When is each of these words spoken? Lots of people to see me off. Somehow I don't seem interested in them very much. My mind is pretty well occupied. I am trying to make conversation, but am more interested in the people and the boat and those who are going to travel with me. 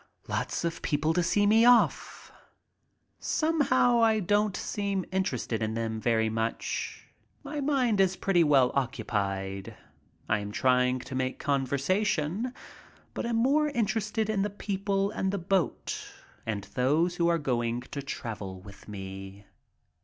Lots 0.27 0.65
of 0.65 0.81
people 0.81 1.13
to 1.13 1.21
see 1.21 1.45
me 1.45 1.63
off. 1.63 2.31
Somehow 3.19 4.01
I 4.01 4.19
don't 4.19 4.57
seem 4.57 5.05
interested 5.11 5.61
in 5.61 5.75
them 5.75 5.99
very 6.01 6.27
much. 6.27 7.05
My 7.43 7.59
mind 7.61 8.01
is 8.01 8.15
pretty 8.15 8.43
well 8.43 8.71
occupied. 8.73 9.75
I 10.27 10.39
am 10.39 10.51
trying 10.51 11.01
to 11.01 11.13
make 11.13 11.37
conversation, 11.37 12.51
but 13.13 13.27
am 13.27 13.35
more 13.35 13.67
interested 13.69 14.27
in 14.27 14.41
the 14.41 14.49
people 14.49 15.11
and 15.11 15.31
the 15.31 15.37
boat 15.37 16.03
and 16.47 16.63
those 16.73 17.17
who 17.17 17.27
are 17.27 17.37
going 17.37 17.81
to 17.81 18.01
travel 18.01 18.59
with 18.59 18.87
me. 18.87 19.45